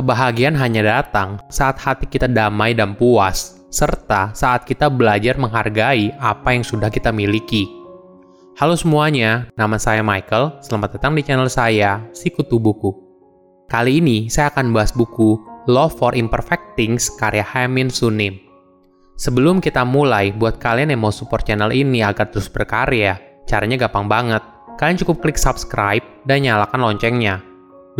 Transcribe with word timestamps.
kebahagiaan 0.00 0.56
hanya 0.56 0.80
datang 0.80 1.36
saat 1.52 1.76
hati 1.76 2.08
kita 2.08 2.24
damai 2.24 2.72
dan 2.72 2.96
puas, 2.96 3.60
serta 3.68 4.32
saat 4.32 4.64
kita 4.64 4.88
belajar 4.88 5.36
menghargai 5.36 6.16
apa 6.16 6.56
yang 6.56 6.64
sudah 6.64 6.88
kita 6.88 7.12
miliki. 7.12 7.68
Halo 8.56 8.80
semuanya, 8.80 9.52
nama 9.60 9.76
saya 9.76 10.00
Michael. 10.00 10.56
Selamat 10.64 10.96
datang 10.96 11.12
di 11.12 11.20
channel 11.20 11.52
saya, 11.52 12.00
Sikutu 12.16 12.56
Buku. 12.56 12.96
Kali 13.68 14.00
ini 14.00 14.32
saya 14.32 14.48
akan 14.48 14.72
bahas 14.72 14.90
buku 14.90 15.36
Love 15.68 15.94
for 16.00 16.16
Imperfect 16.16 16.80
Things 16.80 17.12
karya 17.20 17.44
Hamin 17.44 17.92
Sunim. 17.92 18.40
Sebelum 19.20 19.60
kita 19.60 19.84
mulai, 19.84 20.32
buat 20.32 20.56
kalian 20.56 20.96
yang 20.96 21.04
mau 21.04 21.12
support 21.12 21.44
channel 21.44 21.76
ini 21.76 22.00
agar 22.00 22.32
terus 22.32 22.48
berkarya, 22.48 23.20
caranya 23.44 23.76
gampang 23.76 24.08
banget. 24.08 24.40
Kalian 24.80 24.96
cukup 24.96 25.20
klik 25.20 25.36
subscribe 25.36 26.00
dan 26.24 26.40
nyalakan 26.40 26.80
loncengnya 26.80 27.49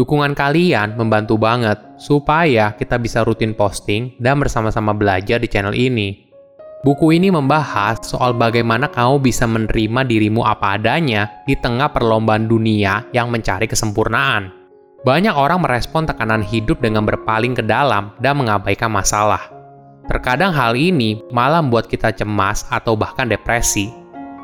Dukungan 0.01 0.33
kalian 0.33 0.97
membantu 0.97 1.37
banget 1.37 1.77
supaya 2.01 2.73
kita 2.73 2.97
bisa 2.97 3.21
rutin 3.21 3.53
posting 3.53 4.17
dan 4.17 4.41
bersama-sama 4.41 4.97
belajar 4.97 5.37
di 5.37 5.45
channel 5.45 5.77
ini. 5.77 6.25
Buku 6.81 7.13
ini 7.13 7.29
membahas 7.29 8.01
soal 8.01 8.33
bagaimana 8.33 8.89
kamu 8.89 9.21
bisa 9.21 9.45
menerima 9.45 10.01
dirimu 10.09 10.41
apa 10.41 10.81
adanya 10.81 11.45
di 11.45 11.53
tengah 11.53 11.93
perlombaan 11.93 12.49
dunia 12.49 13.05
yang 13.13 13.29
mencari 13.29 13.69
kesempurnaan. 13.69 14.49
Banyak 15.05 15.37
orang 15.37 15.61
merespon 15.61 16.09
tekanan 16.09 16.41
hidup 16.41 16.81
dengan 16.81 17.05
berpaling 17.05 17.53
ke 17.53 17.61
dalam 17.61 18.17
dan 18.25 18.41
mengabaikan 18.41 18.89
masalah. 18.89 19.53
Terkadang 20.09 20.57
hal 20.57 20.81
ini 20.81 21.21
malah 21.29 21.61
membuat 21.61 21.93
kita 21.93 22.09
cemas 22.17 22.65
atau 22.73 22.97
bahkan 22.97 23.29
depresi. 23.29 23.93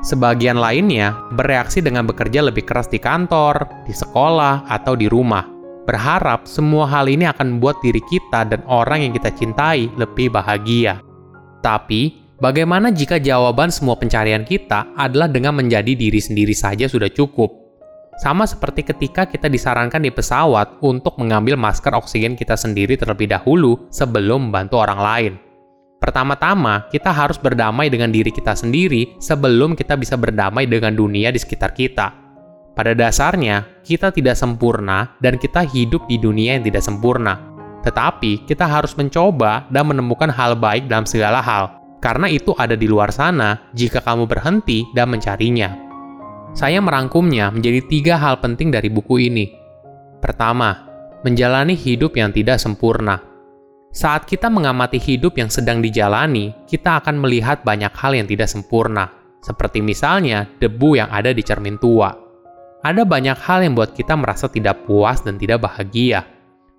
Sebagian 0.07 0.63
lainnya 0.63 1.19
bereaksi 1.35 1.83
dengan 1.83 2.07
bekerja 2.07 2.39
lebih 2.39 2.63
keras 2.63 2.87
di 2.87 3.03
kantor, 3.03 3.83
di 3.83 3.91
sekolah, 3.91 4.71
atau 4.71 4.95
di 4.95 5.11
rumah. 5.11 5.43
Berharap 5.83 6.47
semua 6.47 6.87
hal 6.87 7.11
ini 7.11 7.27
akan 7.27 7.59
membuat 7.59 7.83
diri 7.83 7.99
kita 8.07 8.47
dan 8.47 8.63
orang 8.71 9.03
yang 9.03 9.11
kita 9.11 9.35
cintai 9.35 9.91
lebih 9.99 10.31
bahagia. 10.31 11.03
Tapi, 11.59 12.23
bagaimana 12.39 12.95
jika 12.95 13.19
jawaban 13.19 13.75
semua 13.75 13.99
pencarian 13.99 14.47
kita 14.47 14.95
adalah 14.95 15.27
dengan 15.27 15.59
menjadi 15.59 15.99
diri 15.99 16.23
sendiri 16.23 16.55
saja 16.55 16.87
sudah 16.87 17.11
cukup? 17.11 17.51
Sama 18.23 18.47
seperti 18.47 18.87
ketika 18.87 19.27
kita 19.27 19.51
disarankan 19.51 20.07
di 20.07 20.15
pesawat 20.15 20.87
untuk 20.87 21.19
mengambil 21.19 21.59
masker 21.59 21.99
oksigen 21.99 22.39
kita 22.39 22.55
sendiri 22.55 22.95
terlebih 22.95 23.27
dahulu 23.27 23.91
sebelum 23.91 24.55
membantu 24.55 24.79
orang 24.79 25.01
lain. 25.03 25.33
Pertama-tama, 26.07 26.87
kita 26.87 27.11
harus 27.11 27.35
berdamai 27.35 27.91
dengan 27.91 28.15
diri 28.15 28.31
kita 28.31 28.55
sendiri 28.55 29.19
sebelum 29.19 29.75
kita 29.75 29.99
bisa 29.99 30.15
berdamai 30.15 30.71
dengan 30.71 30.95
dunia 30.95 31.35
di 31.35 31.43
sekitar 31.43 31.75
kita. 31.75 32.15
Pada 32.79 32.95
dasarnya, 32.95 33.83
kita 33.83 34.15
tidak 34.15 34.39
sempurna 34.39 35.19
dan 35.19 35.35
kita 35.35 35.67
hidup 35.67 36.07
di 36.07 36.23
dunia 36.23 36.55
yang 36.55 36.63
tidak 36.63 36.87
sempurna. 36.87 37.43
Tetapi, 37.83 38.47
kita 38.47 38.71
harus 38.71 38.95
mencoba 38.95 39.67
dan 39.67 39.91
menemukan 39.91 40.31
hal 40.31 40.55
baik 40.55 40.87
dalam 40.87 41.11
segala 41.11 41.43
hal, 41.43 41.75
karena 41.99 42.31
itu 42.31 42.55
ada 42.55 42.79
di 42.79 42.87
luar 42.87 43.11
sana 43.11 43.67
jika 43.75 43.99
kamu 43.99 44.31
berhenti 44.31 44.87
dan 44.95 45.11
mencarinya. 45.11 45.75
Saya 46.55 46.79
merangkumnya 46.79 47.51
menjadi 47.51 47.83
tiga 47.83 48.15
hal 48.15 48.39
penting 48.39 48.71
dari 48.71 48.87
buku 48.87 49.27
ini. 49.27 49.51
Pertama, 50.23 50.87
menjalani 51.27 51.75
hidup 51.75 52.15
yang 52.15 52.31
tidak 52.31 52.63
sempurna. 52.63 53.36
Saat 53.97 54.29
kita 54.29 54.53
mengamati 54.53 55.01
hidup 55.01 55.41
yang 55.41 55.49
sedang 55.49 55.81
dijalani, 55.81 56.53
kita 56.69 57.01
akan 57.01 57.17
melihat 57.17 57.65
banyak 57.65 57.89
hal 57.97 58.13
yang 58.13 58.29
tidak 58.29 58.45
sempurna, 58.45 59.09
seperti 59.41 59.81
misalnya 59.81 60.45
debu 60.61 61.01
yang 61.01 61.09
ada 61.09 61.33
di 61.33 61.41
cermin 61.41 61.81
tua. 61.81 62.13
Ada 62.85 63.09
banyak 63.09 63.41
hal 63.41 63.65
yang 63.65 63.73
membuat 63.73 63.97
kita 63.97 64.13
merasa 64.13 64.53
tidak 64.53 64.85
puas 64.85 65.25
dan 65.25 65.41
tidak 65.41 65.65
bahagia. 65.65 66.29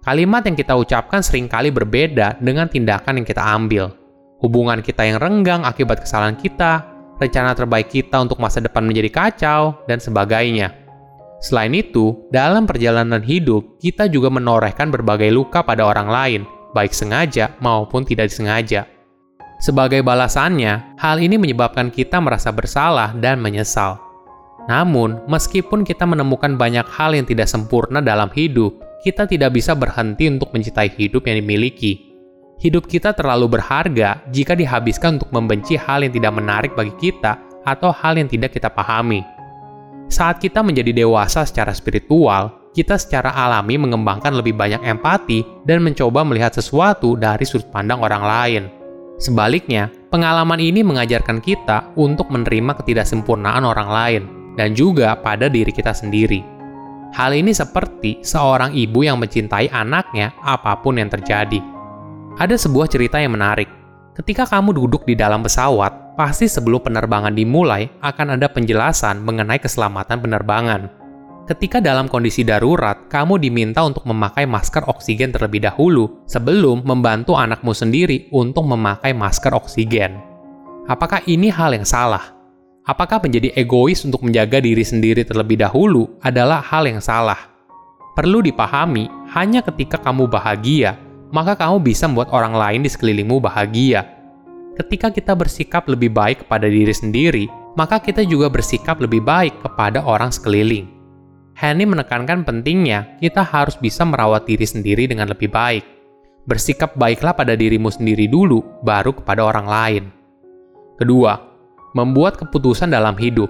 Kalimat 0.05 0.45
yang 0.45 0.53
kita 0.53 0.77
ucapkan 0.77 1.25
sering 1.25 1.49
kali 1.49 1.73
berbeda 1.73 2.37
dengan 2.37 2.69
tindakan 2.69 3.17
yang 3.17 3.25
kita 3.25 3.41
ambil. 3.41 3.97
Hubungan 4.37 4.85
kita 4.85 5.01
yang 5.09 5.17
renggang 5.17 5.65
akibat 5.65 6.05
kesalahan 6.05 6.37
kita, 6.37 6.85
rencana 7.17 7.57
terbaik 7.57 7.89
kita 7.89 8.21
untuk 8.21 8.37
masa 8.37 8.61
depan 8.61 8.85
menjadi 8.85 9.09
kacau, 9.09 9.73
dan 9.89 9.97
sebagainya. 9.97 10.69
Selain 11.41 11.73
itu, 11.73 12.29
dalam 12.29 12.69
perjalanan 12.69 13.25
hidup, 13.25 13.81
kita 13.81 14.05
juga 14.05 14.29
menorehkan 14.29 14.93
berbagai 14.93 15.33
luka 15.33 15.65
pada 15.65 15.81
orang 15.81 16.13
lain– 16.13 16.43
baik 16.77 16.93
sengaja 16.93 17.57
maupun 17.57 18.05
tidak 18.05 18.29
disengaja. 18.29 18.85
Sebagai 19.57 20.05
balasannya, 20.05 20.93
hal 21.01 21.17
ini 21.17 21.41
menyebabkan 21.41 21.89
kita 21.89 22.21
merasa 22.21 22.53
bersalah 22.53 23.17
dan 23.17 23.41
menyesal. 23.41 23.97
Namun, 24.69 25.25
meskipun 25.25 25.81
kita 25.81 26.05
menemukan 26.05 26.53
banyak 26.53 26.85
hal 26.93 27.17
yang 27.17 27.25
tidak 27.25 27.49
sempurna 27.49 27.97
dalam 27.97 28.29
hidup, 28.29 28.77
kita 29.01 29.25
tidak 29.25 29.57
bisa 29.57 29.73
berhenti 29.73 30.29
untuk 30.29 30.53
mencintai 30.53 30.93
hidup 30.93 31.25
yang 31.25 31.41
dimiliki. 31.41 32.05
Hidup 32.61 32.85
kita 32.85 33.17
terlalu 33.17 33.57
berharga 33.57 34.21
jika 34.29 34.53
dihabiskan 34.53 35.17
untuk 35.17 35.29
membenci 35.33 35.73
hal 35.73 36.05
yang 36.05 36.13
tidak 36.13 36.33
menarik 36.37 36.71
bagi 36.77 36.93
kita 37.01 37.37
atau 37.65 37.89
hal 37.89 38.17
yang 38.17 38.29
tidak 38.29 38.53
kita 38.53 38.69
pahami. 38.69 39.25
Saat 40.09 40.37
kita 40.41 40.61
menjadi 40.61 41.03
dewasa 41.03 41.45
secara 41.45 41.73
spiritual, 41.73 42.56
kita 42.77 42.93
secara 43.01 43.33
alami 43.33 43.81
mengembangkan 43.81 44.37
lebih 44.37 44.53
banyak 44.53 44.85
empati 44.85 45.65
dan 45.65 45.81
mencoba 45.81 46.21
melihat 46.21 46.53
sesuatu 46.53 47.17
dari 47.17 47.41
sudut 47.41 47.65
pandang 47.73 48.05
orang 48.05 48.21
lain. 48.21 48.63
Sebaliknya, 49.17 49.89
pengalaman 50.13 50.61
ini 50.61 50.85
mengajarkan 50.85 51.41
kita 51.41 51.89
untuk 51.97 52.29
menerima 52.29 52.77
ketidaksempurnaan 52.77 53.65
orang 53.65 53.89
lain 53.89 54.23
dan 54.53 54.77
juga 54.77 55.17
pada 55.17 55.49
diri 55.49 55.73
kita 55.73 55.89
sendiri. 55.89 56.45
Hal 57.17 57.33
ini 57.33 57.49
seperti 57.49 58.21
seorang 58.21 58.77
ibu 58.77 59.01
yang 59.01 59.17
mencintai 59.17 59.73
anaknya 59.73 60.37
apa 60.45 60.77
pun 60.77 61.01
yang 61.01 61.09
terjadi. 61.09 61.57
Ada 62.37 62.61
sebuah 62.61 62.85
cerita 62.85 63.17
yang 63.17 63.33
menarik. 63.33 63.65
Ketika 64.13 64.45
kamu 64.45 64.77
duduk 64.77 65.01
di 65.09 65.17
dalam 65.17 65.41
pesawat, 65.41 66.13
pasti 66.13 66.45
sebelum 66.45 66.85
penerbangan 66.85 67.33
dimulai 67.33 67.89
akan 68.05 68.37
ada 68.37 68.45
penjelasan 68.45 69.25
mengenai 69.25 69.57
keselamatan 69.57 70.21
penerbangan. 70.21 71.06
Ketika 71.47 71.79
dalam 71.79 72.11
kondisi 72.11 72.43
darurat, 72.43 73.07
kamu 73.07 73.39
diminta 73.39 73.79
untuk 73.87 74.03
memakai 74.03 74.43
masker 74.43 74.83
oksigen 74.91 75.31
terlebih 75.31 75.63
dahulu 75.63 76.27
sebelum 76.27 76.83
membantu 76.83 77.39
anakmu 77.39 77.71
sendiri 77.71 78.27
untuk 78.35 78.67
memakai 78.67 79.15
masker 79.15 79.55
oksigen. 79.55 80.19
Apakah 80.91 81.23
ini 81.23 81.47
hal 81.47 81.71
yang 81.71 81.87
salah? 81.87 82.35
Apakah 82.83 83.23
menjadi 83.23 83.55
egois 83.55 84.03
untuk 84.03 84.27
menjaga 84.27 84.59
diri 84.59 84.83
sendiri 84.83 85.23
terlebih 85.23 85.63
dahulu 85.63 86.19
adalah 86.19 86.59
hal 86.59 86.83
yang 86.83 86.99
salah? 86.99 87.39
Perlu 88.11 88.43
dipahami, 88.43 89.07
hanya 89.31 89.63
ketika 89.63 90.03
kamu 90.03 90.27
bahagia, 90.27 90.99
maka 91.31 91.55
kamu 91.55 91.79
bisa 91.79 92.11
membuat 92.11 92.27
orang 92.35 92.59
lain 92.59 92.83
di 92.83 92.91
sekelilingmu 92.91 93.39
bahagia. 93.39 94.03
Ketika 94.75 95.15
kita 95.15 95.31
bersikap 95.31 95.87
lebih 95.87 96.11
baik 96.11 96.43
kepada 96.43 96.67
diri 96.67 96.91
sendiri, 96.91 97.47
maka 97.79 98.03
kita 98.03 98.27
juga 98.27 98.51
bersikap 98.51 98.99
lebih 98.99 99.23
baik 99.23 99.63
kepada 99.63 100.03
orang 100.03 100.27
sekeliling. 100.27 100.96
Henny 101.57 101.89
menekankan 101.89 102.45
pentingnya 102.45 103.17
kita 103.17 103.41
harus 103.41 103.73
bisa 103.81 104.05
merawat 104.05 104.45
diri 104.45 104.61
sendiri 104.61 105.09
dengan 105.09 105.33
lebih 105.33 105.49
baik. 105.49 105.81
Bersikap 106.45 106.93
baiklah 106.93 107.33
pada 107.33 107.57
dirimu 107.57 107.89
sendiri 107.89 108.29
dulu, 108.29 108.61
baru 108.85 109.09
kepada 109.17 109.41
orang 109.41 109.65
lain. 109.65 110.03
Kedua, 111.01 111.33
membuat 111.97 112.37
keputusan 112.37 112.93
dalam 112.93 113.17
hidup. 113.17 113.49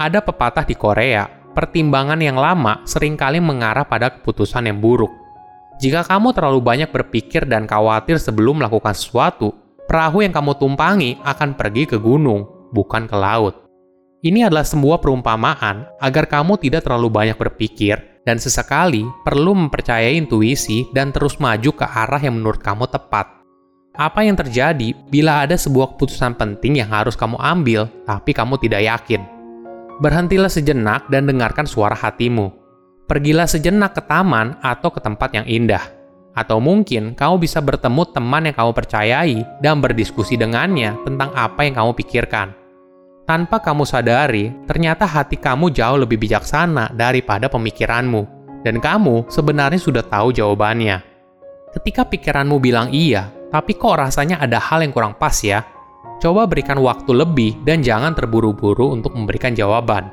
Ada 0.00 0.24
pepatah 0.24 0.64
di 0.64 0.72
Korea, 0.72 1.28
pertimbangan 1.52 2.18
yang 2.18 2.40
lama 2.40 2.80
sering 2.88 3.14
kali 3.14 3.44
mengarah 3.44 3.84
pada 3.84 4.08
keputusan 4.08 4.64
yang 4.64 4.80
buruk. 4.80 5.12
Jika 5.84 6.00
kamu 6.00 6.32
terlalu 6.32 6.64
banyak 6.64 6.90
berpikir 6.90 7.44
dan 7.44 7.68
khawatir 7.68 8.16
sebelum 8.16 8.64
melakukan 8.64 8.96
sesuatu, 8.96 9.52
perahu 9.84 10.24
yang 10.24 10.32
kamu 10.32 10.56
tumpangi 10.56 11.20
akan 11.20 11.54
pergi 11.60 11.92
ke 11.92 12.00
gunung, 12.00 12.72
bukan 12.72 13.04
ke 13.04 13.16
laut. 13.20 13.63
Ini 14.24 14.48
adalah 14.48 14.64
sebuah 14.64 15.04
perumpamaan 15.04 15.84
agar 16.00 16.24
kamu 16.24 16.56
tidak 16.56 16.88
terlalu 16.88 17.12
banyak 17.12 17.36
berpikir 17.36 18.24
dan 18.24 18.40
sesekali 18.40 19.04
perlu 19.20 19.52
mempercayai 19.52 20.16
intuisi 20.16 20.88
dan 20.96 21.12
terus 21.12 21.36
maju 21.36 21.68
ke 21.76 21.84
arah 21.84 22.16
yang 22.16 22.40
menurut 22.40 22.56
kamu 22.56 22.88
tepat. 22.88 23.28
Apa 23.92 24.24
yang 24.24 24.32
terjadi 24.32 24.96
bila 25.12 25.44
ada 25.44 25.60
sebuah 25.60 25.92
keputusan 25.94 26.40
penting 26.40 26.80
yang 26.80 26.88
harus 26.88 27.20
kamu 27.20 27.36
ambil, 27.36 27.84
tapi 28.08 28.32
kamu 28.32 28.56
tidak 28.64 28.88
yakin? 28.88 29.20
Berhentilah 30.00 30.48
sejenak 30.48 31.04
dan 31.12 31.28
dengarkan 31.28 31.68
suara 31.68 31.92
hatimu. 31.92 32.48
Pergilah 33.04 33.44
sejenak 33.44 33.92
ke 33.92 34.08
taman 34.08 34.56
atau 34.64 34.88
ke 34.88 35.04
tempat 35.04 35.36
yang 35.36 35.44
indah. 35.44 35.84
Atau 36.32 36.64
mungkin 36.64 37.12
kamu 37.12 37.44
bisa 37.44 37.60
bertemu 37.60 38.08
teman 38.08 38.48
yang 38.48 38.56
kamu 38.56 38.72
percayai 38.72 39.44
dan 39.60 39.84
berdiskusi 39.84 40.40
dengannya 40.40 40.96
tentang 41.04 41.28
apa 41.36 41.68
yang 41.68 41.76
kamu 41.76 41.92
pikirkan 41.92 42.63
tanpa 43.24 43.56
kamu 43.60 43.88
sadari, 43.88 44.52
ternyata 44.68 45.08
hati 45.08 45.40
kamu 45.40 45.72
jauh 45.72 45.96
lebih 45.96 46.20
bijaksana 46.20 46.92
daripada 46.92 47.48
pemikiranmu, 47.48 48.22
dan 48.60 48.76
kamu 48.80 49.28
sebenarnya 49.32 49.80
sudah 49.80 50.04
tahu 50.04 50.32
jawabannya. 50.32 51.00
Ketika 51.72 52.04
pikiranmu 52.04 52.60
bilang 52.60 52.92
iya, 52.92 53.32
tapi 53.48 53.74
kok 53.74 53.96
rasanya 53.96 54.38
ada 54.44 54.60
hal 54.60 54.84
yang 54.84 54.92
kurang 54.92 55.16
pas 55.16 55.34
ya? 55.40 55.64
Coba 56.20 56.46
berikan 56.46 56.78
waktu 56.78 57.10
lebih 57.10 57.64
dan 57.66 57.82
jangan 57.82 58.14
terburu-buru 58.14 58.94
untuk 58.94 59.16
memberikan 59.16 59.56
jawaban. 59.56 60.06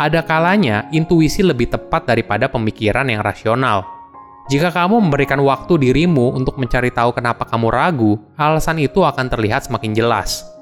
Ada 0.00 0.24
kalanya 0.24 0.88
intuisi 0.94 1.44
lebih 1.44 1.68
tepat 1.68 2.08
daripada 2.08 2.48
pemikiran 2.48 3.10
yang 3.10 3.20
rasional. 3.20 3.84
Jika 4.46 4.70
kamu 4.70 5.02
memberikan 5.10 5.42
waktu 5.42 5.82
dirimu 5.82 6.32
untuk 6.38 6.56
mencari 6.62 6.94
tahu 6.94 7.10
kenapa 7.10 7.42
kamu 7.42 7.66
ragu, 7.68 8.12
alasan 8.38 8.78
itu 8.78 9.02
akan 9.02 9.26
terlihat 9.26 9.66
semakin 9.66 9.92
jelas. 9.92 10.55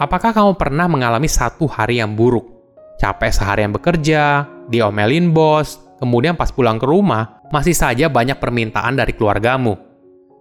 Apakah 0.00 0.32
kamu 0.32 0.56
pernah 0.56 0.88
mengalami 0.88 1.28
satu 1.28 1.68
hari 1.68 2.00
yang 2.00 2.16
buruk? 2.16 2.48
Capek 2.96 3.36
seharian 3.36 3.68
bekerja, 3.68 4.48
diomelin 4.72 5.28
bos, 5.28 5.76
kemudian 6.00 6.40
pas 6.40 6.48
pulang 6.48 6.80
ke 6.80 6.88
rumah, 6.88 7.44
masih 7.52 7.76
saja 7.76 8.08
banyak 8.08 8.40
permintaan 8.40 8.96
dari 8.96 9.12
keluargamu. 9.12 9.76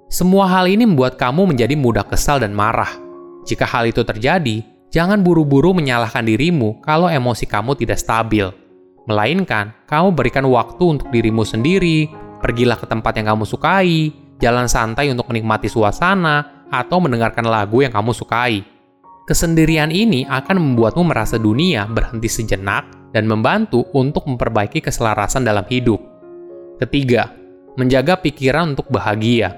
Semua 0.07 0.47
hal 0.47 0.71
ini 0.71 0.87
membuat 0.87 1.19
kamu 1.19 1.51
menjadi 1.51 1.75
mudah 1.75 2.07
kesal 2.07 2.39
dan 2.39 2.55
marah. 2.55 2.87
Jika 3.43 3.67
hal 3.67 3.91
itu 3.91 3.99
terjadi, 4.07 4.63
jangan 4.95 5.19
buru-buru 5.27 5.75
menyalahkan 5.75 6.23
dirimu 6.23 6.79
kalau 6.79 7.11
emosi 7.11 7.43
kamu 7.43 7.75
tidak 7.75 7.99
stabil. 7.99 8.47
Melainkan, 9.11 9.75
kamu 9.91 10.15
berikan 10.15 10.47
waktu 10.47 10.83
untuk 10.87 11.11
dirimu 11.11 11.43
sendiri, 11.43 12.07
pergilah 12.39 12.79
ke 12.79 12.87
tempat 12.87 13.11
yang 13.19 13.35
kamu 13.35 13.43
sukai, 13.43 14.15
jalan 14.39 14.71
santai 14.71 15.11
untuk 15.11 15.27
menikmati 15.27 15.67
suasana, 15.67 16.63
atau 16.71 17.03
mendengarkan 17.03 17.43
lagu 17.43 17.83
yang 17.83 17.91
kamu 17.91 18.15
sukai. 18.15 18.78
Kesendirian 19.29 19.93
ini 19.93 20.25
akan 20.25 20.57
membuatmu 20.57 21.05
merasa 21.05 21.37
dunia 21.37 21.85
berhenti 21.85 22.25
sejenak 22.25 23.13
dan 23.13 23.29
membantu 23.29 23.85
untuk 23.93 24.25
memperbaiki 24.25 24.81
keselarasan 24.81 25.45
dalam 25.45 25.61
hidup. 25.69 26.01
Ketiga, 26.81 27.29
menjaga 27.77 28.17
pikiran 28.17 28.73
untuk 28.73 28.89
bahagia. 28.89 29.53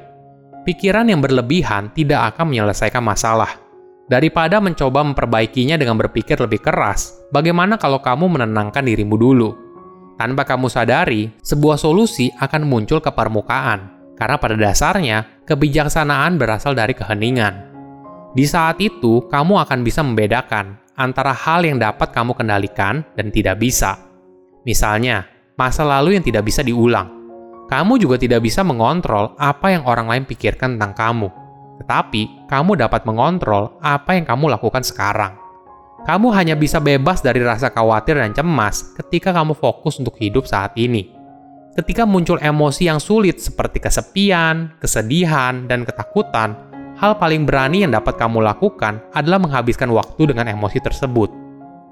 Pikiran 0.68 1.08
yang 1.08 1.24
berlebihan 1.24 1.88
tidak 1.96 2.36
akan 2.36 2.52
menyelesaikan 2.52 3.00
masalah. 3.00 3.64
Daripada 4.12 4.60
mencoba 4.60 5.08
memperbaikinya 5.08 5.80
dengan 5.80 5.96
berpikir 5.96 6.36
lebih 6.36 6.60
keras, 6.60 7.24
bagaimana 7.32 7.80
kalau 7.80 8.04
kamu 8.04 8.28
menenangkan 8.28 8.84
dirimu 8.84 9.16
dulu? 9.16 9.56
Tanpa 10.20 10.44
kamu 10.44 10.68
sadari, 10.68 11.32
sebuah 11.40 11.80
solusi 11.80 12.28
akan 12.44 12.68
muncul 12.68 13.00
ke 13.00 13.08
permukaan, 13.08 13.88
karena 14.20 14.36
pada 14.36 14.60
dasarnya 14.60 15.48
kebijaksanaan 15.48 16.36
berasal 16.36 16.76
dari 16.76 16.92
keheningan. 16.92 17.71
Di 18.32 18.48
saat 18.48 18.80
itu, 18.80 19.28
kamu 19.28 19.60
akan 19.68 19.80
bisa 19.84 20.00
membedakan 20.00 20.80
antara 20.96 21.36
hal 21.36 21.68
yang 21.68 21.76
dapat 21.76 22.16
kamu 22.16 22.32
kendalikan 22.32 23.04
dan 23.20 23.28
tidak 23.28 23.60
bisa. 23.60 24.00
Misalnya, 24.64 25.28
masa 25.60 25.84
lalu 25.84 26.16
yang 26.16 26.24
tidak 26.24 26.48
bisa 26.48 26.64
diulang. 26.64 27.12
Kamu 27.68 28.00
juga 28.00 28.16
tidak 28.16 28.44
bisa 28.48 28.64
mengontrol 28.64 29.36
apa 29.36 29.76
yang 29.76 29.84
orang 29.84 30.08
lain 30.08 30.24
pikirkan 30.24 30.80
tentang 30.80 30.96
kamu. 30.96 31.28
Tetapi, 31.84 32.48
kamu 32.48 32.80
dapat 32.80 33.04
mengontrol 33.04 33.76
apa 33.84 34.16
yang 34.16 34.24
kamu 34.24 34.48
lakukan 34.56 34.84
sekarang. 34.84 35.36
Kamu 36.08 36.32
hanya 36.32 36.56
bisa 36.56 36.80
bebas 36.80 37.20
dari 37.20 37.44
rasa 37.44 37.68
khawatir 37.68 38.16
dan 38.16 38.32
cemas 38.32 38.96
ketika 38.96 39.36
kamu 39.36 39.54
fokus 39.54 40.00
untuk 40.00 40.16
hidup 40.18 40.48
saat 40.48 40.72
ini. 40.80 41.14
Ketika 41.72 42.04
muncul 42.04 42.40
emosi 42.40 42.88
yang 42.88 43.00
sulit 43.00 43.40
seperti 43.40 43.80
kesepian, 43.80 44.76
kesedihan, 44.82 45.68
dan 45.72 45.88
ketakutan, 45.88 46.71
hal 47.02 47.18
paling 47.18 47.50
berani 47.50 47.82
yang 47.82 47.92
dapat 47.98 48.14
kamu 48.14 48.46
lakukan 48.46 49.02
adalah 49.18 49.42
menghabiskan 49.42 49.90
waktu 49.90 50.30
dengan 50.30 50.54
emosi 50.54 50.78
tersebut. 50.78 51.34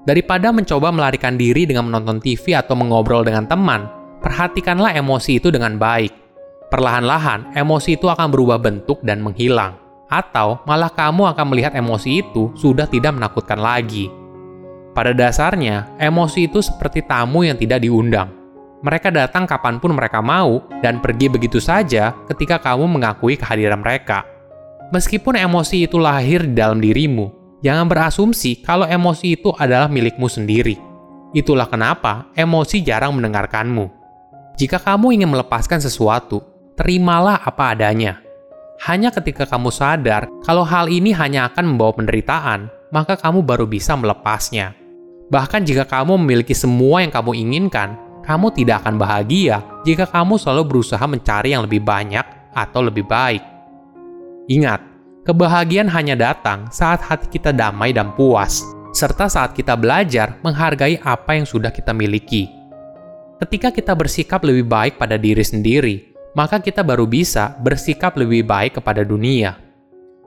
Daripada 0.06 0.54
mencoba 0.54 0.94
melarikan 0.94 1.34
diri 1.34 1.66
dengan 1.66 1.90
menonton 1.90 2.22
TV 2.22 2.54
atau 2.54 2.78
mengobrol 2.78 3.26
dengan 3.26 3.44
teman, 3.44 3.90
perhatikanlah 4.22 4.94
emosi 4.94 5.42
itu 5.42 5.50
dengan 5.50 5.76
baik. 5.76 6.14
Perlahan-lahan, 6.70 7.58
emosi 7.58 7.98
itu 7.98 8.06
akan 8.06 8.30
berubah 8.30 8.62
bentuk 8.62 9.02
dan 9.02 9.18
menghilang. 9.20 9.76
Atau 10.06 10.62
malah 10.64 10.90
kamu 10.94 11.34
akan 11.34 11.46
melihat 11.50 11.74
emosi 11.74 12.22
itu 12.22 12.54
sudah 12.54 12.86
tidak 12.86 13.18
menakutkan 13.18 13.58
lagi. 13.58 14.08
Pada 14.94 15.14
dasarnya, 15.14 15.90
emosi 15.98 16.50
itu 16.50 16.62
seperti 16.62 17.02
tamu 17.06 17.46
yang 17.46 17.58
tidak 17.58 17.82
diundang. 17.82 18.30
Mereka 18.80 19.12
datang 19.12 19.44
kapan 19.44 19.76
pun 19.76 19.92
mereka 19.92 20.24
mau 20.24 20.64
dan 20.80 20.98
pergi 21.04 21.28
begitu 21.28 21.60
saja 21.60 22.16
ketika 22.26 22.56
kamu 22.58 22.88
mengakui 22.88 23.36
kehadiran 23.36 23.84
mereka. 23.84 24.39
Meskipun 24.90 25.38
emosi 25.38 25.86
itu 25.86 26.02
lahir 26.02 26.42
di 26.42 26.54
dalam 26.58 26.82
dirimu, 26.82 27.58
jangan 27.62 27.86
berasumsi 27.86 28.58
kalau 28.66 28.90
emosi 28.90 29.38
itu 29.38 29.54
adalah 29.54 29.86
milikmu 29.86 30.26
sendiri. 30.26 30.74
Itulah 31.30 31.70
kenapa 31.70 32.26
emosi 32.34 32.82
jarang 32.82 33.14
mendengarkanmu. 33.14 33.86
Jika 34.58 34.82
kamu 34.82 35.14
ingin 35.14 35.30
melepaskan 35.30 35.78
sesuatu, 35.78 36.42
terimalah 36.74 37.38
apa 37.38 37.70
adanya. 37.70 38.18
Hanya 38.82 39.14
ketika 39.14 39.46
kamu 39.46 39.70
sadar 39.70 40.26
kalau 40.42 40.66
hal 40.66 40.90
ini 40.90 41.14
hanya 41.14 41.46
akan 41.46 41.70
membawa 41.70 41.94
penderitaan, 41.94 42.66
maka 42.90 43.14
kamu 43.14 43.46
baru 43.46 43.70
bisa 43.70 43.94
melepasnya. 43.94 44.74
Bahkan 45.30 45.62
jika 45.62 45.86
kamu 45.86 46.18
memiliki 46.18 46.50
semua 46.50 47.06
yang 47.06 47.14
kamu 47.14 47.38
inginkan, 47.38 47.94
kamu 48.26 48.50
tidak 48.58 48.82
akan 48.82 48.98
bahagia 48.98 49.62
jika 49.86 50.02
kamu 50.10 50.34
selalu 50.34 50.66
berusaha 50.66 51.04
mencari 51.06 51.54
yang 51.54 51.62
lebih 51.62 51.78
banyak 51.78 52.26
atau 52.50 52.82
lebih 52.82 53.06
baik. 53.06 53.49
Ingat, 54.48 54.80
kebahagiaan 55.28 55.90
hanya 55.92 56.16
datang 56.16 56.70
saat 56.72 57.04
hati 57.04 57.28
kita 57.28 57.52
damai 57.52 57.92
dan 57.92 58.14
puas, 58.16 58.64
serta 58.96 59.28
saat 59.28 59.52
kita 59.52 59.76
belajar 59.76 60.40
menghargai 60.40 61.02
apa 61.02 61.36
yang 61.36 61.44
sudah 61.44 61.68
kita 61.74 61.92
miliki. 61.92 62.48
Ketika 63.40 63.72
kita 63.72 63.96
bersikap 63.96 64.44
lebih 64.44 64.68
baik 64.68 65.00
pada 65.00 65.16
diri 65.16 65.40
sendiri, 65.40 66.12
maka 66.36 66.60
kita 66.60 66.84
baru 66.84 67.08
bisa 67.08 67.56
bersikap 67.58 68.14
lebih 68.20 68.44
baik 68.44 68.78
kepada 68.78 69.02
dunia. 69.02 69.56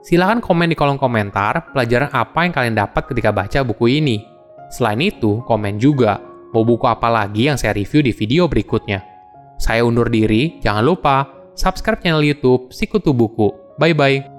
Silahkan 0.04 0.42
komen 0.42 0.68
di 0.68 0.76
kolom 0.76 1.00
komentar 1.00 1.72
pelajaran 1.72 2.12
apa 2.12 2.44
yang 2.44 2.52
kalian 2.52 2.76
dapat 2.76 3.08
ketika 3.08 3.32
baca 3.32 3.64
buku 3.64 4.02
ini. 4.02 4.20
Selain 4.68 5.00
itu, 5.00 5.40
komen 5.48 5.80
juga 5.80 6.20
mau 6.52 6.60
buku 6.66 6.84
apa 6.84 7.08
lagi 7.08 7.48
yang 7.48 7.56
saya 7.56 7.72
review 7.72 8.04
di 8.04 8.12
video 8.12 8.44
berikutnya. 8.44 9.00
Saya 9.56 9.86
undur 9.86 10.12
diri, 10.12 10.60
jangan 10.60 10.84
lupa 10.84 11.24
subscribe 11.56 12.02
channel 12.02 12.20
YouTube 12.20 12.68
Sikutu 12.74 13.16
Buku. 13.16 13.63
Bye 13.78 13.92
bye. 13.92 14.33